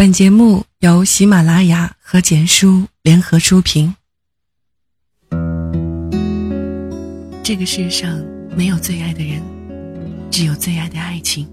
[0.00, 3.96] 本节目由喜马拉雅和简书联合出品。
[7.42, 8.16] 这个世上
[8.56, 9.42] 没有最爱的人，
[10.30, 11.48] 只有最爱的爱情。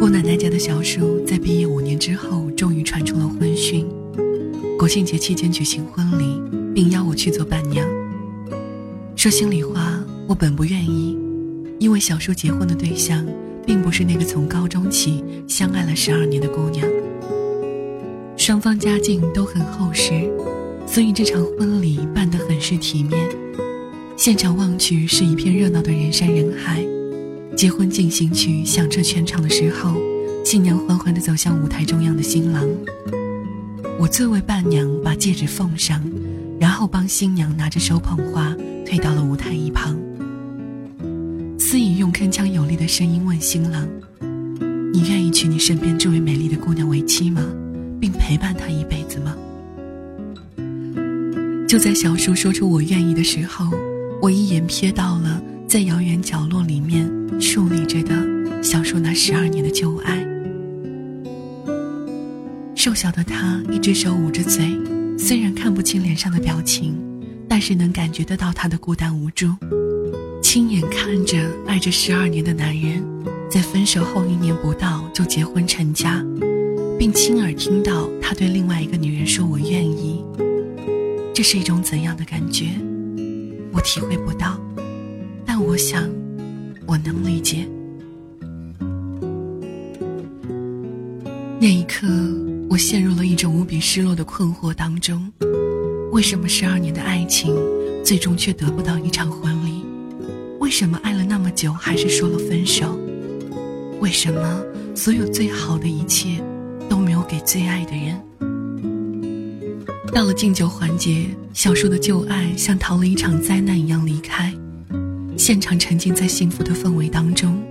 [0.00, 3.88] 姑奶奶家的小叔在毕业五年之后，终于传出了婚讯。
[4.76, 6.42] 国庆节期间举行婚礼，
[6.74, 7.88] 并邀我去做伴娘。
[9.14, 10.01] 说心里话。
[10.32, 11.14] 我本不愿意，
[11.78, 13.22] 因为小叔结婚的对象
[13.66, 16.88] 并不是那个从高中起相爱了十二年的姑娘。
[18.38, 20.32] 双方家境都很厚实，
[20.86, 23.28] 所以这场婚礼办得很是体面。
[24.16, 26.82] 现场望去是一片热闹的人山人海。
[27.54, 29.96] 结婚进行曲响彻全场的时候，
[30.46, 32.66] 新娘缓缓地走向舞台中央的新郎。
[34.00, 36.02] 我作为伴娘，把戒指奉上，
[36.58, 38.56] 然后帮新娘拿着手捧花
[38.86, 39.94] 退到了舞台一旁。
[41.72, 43.88] 司仪用铿锵有力的声音问新郎
[44.92, 47.42] ：“你愿意娶你身边这位美丽的姑娘为妻吗？
[47.98, 49.34] 并陪伴她一辈子吗？”
[51.66, 53.70] 就在小叔说出“我愿意”的时候，
[54.20, 60.22] 我一眼瞥到了在遥远角落里面竖立着的小叔那十二年的旧爱。
[62.74, 64.78] 瘦小的他一只手捂着嘴，
[65.16, 66.94] 虽然看不清脸上的表情，
[67.48, 69.48] 但是能感觉得到他的孤单无助。
[70.52, 73.02] 亲眼看着爱着十二年的男人，
[73.48, 76.22] 在分手后一年不到就结婚成家，
[76.98, 80.22] 并亲耳听到他对另外一个女人说“我愿意”，
[81.32, 82.66] 这是一种怎样的感觉？
[83.72, 84.60] 我体会不到，
[85.46, 86.06] 但我想，
[86.86, 87.66] 我能理解。
[91.58, 92.06] 那一刻，
[92.68, 95.32] 我陷入了一种无比失落的困惑当中：
[96.12, 97.56] 为什么十二年的爱情，
[98.04, 99.61] 最终却得不到一场婚？
[100.72, 102.98] 什么爱了那么久还是说了分手？
[104.00, 104.62] 为什么
[104.94, 106.42] 所有最好的一切
[106.88, 108.18] 都没有给最爱的人？
[110.14, 114.50] 到了敬酒环节，小叔的旧爱像逃了一场灾难一样离开，
[115.36, 117.62] 现场沉浸在幸福的氛围当中，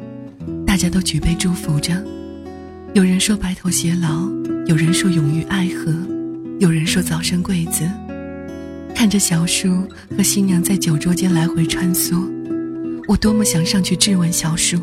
[0.65, 2.05] 大家都举杯祝福着。
[2.93, 4.29] 有人说白头偕老，
[4.67, 5.91] 有人说永浴爱河，
[6.59, 7.83] 有人说早生贵子。
[8.93, 12.29] 看着小叔和新娘在酒桌间来回穿梭。
[13.11, 14.79] 我多么想上去质问小叔，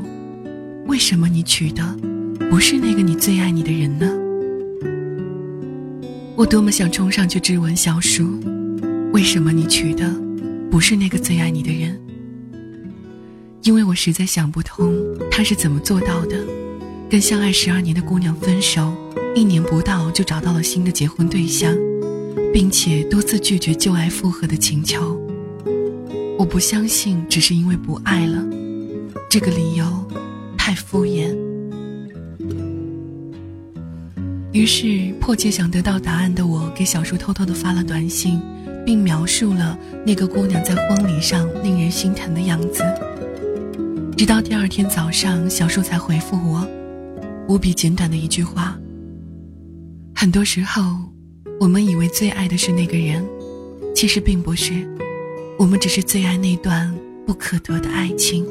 [0.84, 1.82] 为什么你娶的
[2.50, 4.06] 不是那个你最爱你的人呢？
[6.36, 8.38] 我多么想冲上去质问小叔，
[9.14, 10.14] 为什么你娶的
[10.70, 11.98] 不是那个最爱你的人？
[13.62, 14.94] 因为我实在想不通
[15.30, 16.36] 他是怎么做到的，
[17.08, 18.94] 跟相爱十二年的姑娘分手，
[19.34, 21.74] 一年不到就找到了新的结婚对象，
[22.52, 25.18] 并且多次拒绝旧爱复合的请求。
[26.38, 28.46] 我不相信，只是因为不爱了，
[29.28, 29.84] 这个理由
[30.56, 31.36] 太敷衍。
[34.52, 38.40] 于是，迫切想得到答案的我，给小叔偷偷的发了短信，
[38.86, 39.76] 并描述了
[40.06, 42.84] 那个姑娘在婚礼上令人心疼的样子。
[44.16, 46.64] 直到第二天早上，小叔才回复我，
[47.48, 48.78] 无比简短的一句话：
[50.14, 50.82] 很多时候，
[51.58, 53.26] 我们以为最爱的是那个人，
[53.92, 54.86] 其实并不是。
[55.58, 56.94] 我们只是最爱那段
[57.26, 58.46] 不可得的爱情，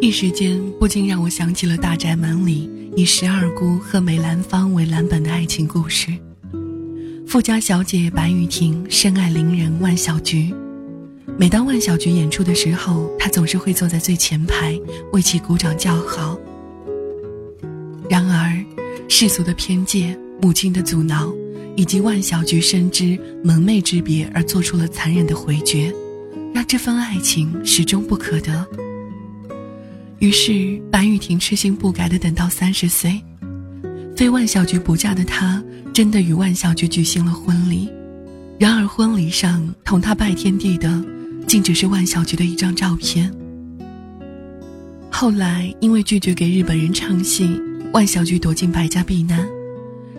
[0.00, 6.12] 一时间不禁让我想起了《大宅门》里以十二姑和梅兰芳为蓝本的爱情故事。
[7.28, 10.52] 富家小姐白玉婷深爱伶人万小菊，
[11.38, 14.76] 每当万小菊演出的时候，她总是会坐在最前排
[15.12, 16.36] 为其鼓掌叫好。
[18.10, 18.64] 然而，
[19.08, 21.32] 世俗的偏见、母亲的阻挠。
[21.78, 25.94] 以及万小菊深知门楣之别而做出了残忍的回绝，
[26.52, 28.66] 让这份爱情始终不可得。
[30.18, 33.22] 于是白玉婷痴心不改的等到三十岁，
[34.16, 35.62] 非万小菊不嫁的她
[35.94, 37.88] 真的与万小菊举行了婚礼。
[38.58, 41.00] 然而婚礼上同她拜天地的，
[41.46, 43.32] 竟只是万小菊的一张照片。
[45.12, 47.48] 后来因为拒绝给日本人唱戏，
[47.92, 49.48] 万小菊躲进白家避难。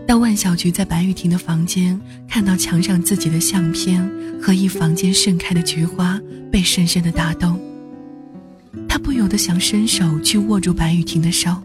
[0.09, 4.03] 当万小菊在白玉婷的房间看到墙上自己的相片
[4.41, 6.19] 和一房间盛开的菊花，
[6.51, 7.61] 被深深的打动。
[8.87, 11.55] 她不由得想伸手去握住白玉婷的手，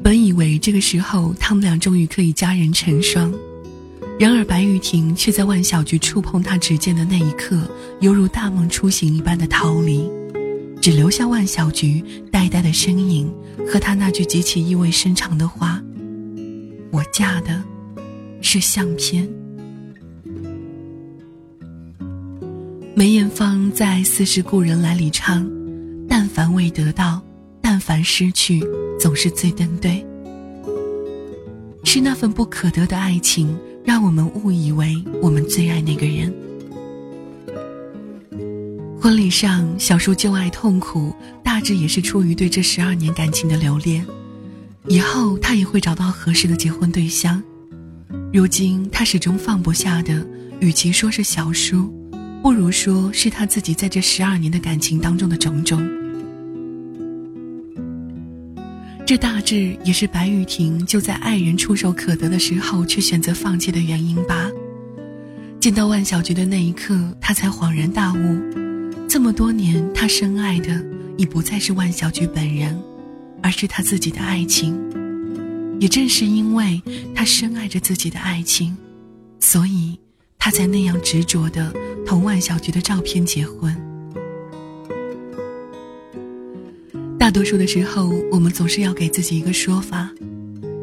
[0.00, 3.34] 本以为这个时候他们俩终于可以佳人成双，
[4.16, 7.68] 然而白玉婷却在万小菊触碰她指尖的那一刻，
[7.98, 10.08] 犹如大梦初醒一般的逃离，
[10.80, 12.00] 只留下万小菊
[12.30, 13.28] 呆呆的身影
[13.66, 15.82] 和她那句极其意味深长的话
[16.92, 17.60] ：“我嫁的。”
[18.42, 19.26] 是相片。
[22.94, 25.48] 梅艳芳在《似是故人来》里唱
[26.06, 27.22] ：“但凡未得到，
[27.62, 28.62] 但凡失去，
[29.00, 30.04] 总是最登对。”
[31.84, 36.32] 是那份不可得的爱情，让我们误以为我们最爱那个人。
[39.00, 44.06] 婚礼上，小叔旧爱痛苦，大致也是出于对这十二年感情的留恋。
[44.86, 47.42] 以后他也会找到合适的结婚对象。
[48.32, 50.26] 如今他始终放不下的，
[50.58, 51.92] 与其说是小叔，
[52.42, 55.86] 不如说是他自己在这十二年的感情当中的种种。
[59.04, 64.48] 这大致也是白玉婷就在爱人触手可得的时候却选择放弃的原因吧。
[65.60, 68.40] 见到万小菊的那一刻，他才恍然大悟：
[69.06, 70.82] 这么多年，他深爱的
[71.18, 72.80] 已不再是万小菊本人，
[73.42, 74.74] 而是他自己的爱情。
[75.82, 76.80] 也正是因为
[77.12, 78.76] 他深爱着自己的爱情，
[79.40, 79.98] 所以
[80.38, 81.74] 他才那样执着的
[82.06, 83.76] 同万小菊的照片结婚。
[87.18, 90.08] 大多数的时候，我们总是要给自己一个说法：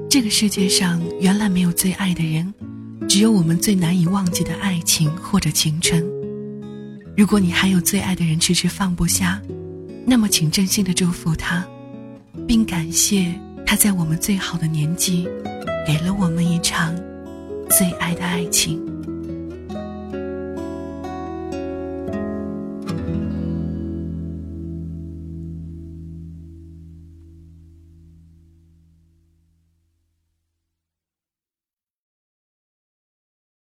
[0.09, 2.53] 这个世界上原来没有最爱的人，
[3.07, 6.05] 只有我们最难以忘记的爱情或者青春。
[7.15, 9.41] 如果你还有最爱的人迟迟放不下，
[10.05, 11.65] 那么请真心的祝福他，
[12.45, 13.33] 并感谢
[13.69, 15.27] 他在我们最好的年纪，
[15.85, 16.91] 给了我们一场
[17.69, 18.81] 最爱的爱情。